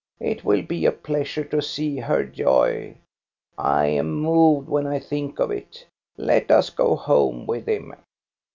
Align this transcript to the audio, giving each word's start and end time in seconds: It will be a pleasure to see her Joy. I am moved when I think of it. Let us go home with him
It 0.21 0.43
will 0.43 0.63
be 0.63 0.87
a 0.87 0.91
pleasure 0.91 1.43
to 1.43 1.61
see 1.61 1.97
her 1.97 2.23
Joy. 2.23 2.97
I 3.55 3.85
am 3.85 4.15
moved 4.15 4.67
when 4.67 4.87
I 4.87 4.97
think 4.97 5.37
of 5.37 5.51
it. 5.51 5.85
Let 6.17 6.49
us 6.49 6.71
go 6.71 6.95
home 6.95 7.45
with 7.45 7.67
him 7.67 7.93